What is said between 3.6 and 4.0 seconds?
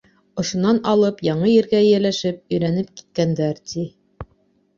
ти.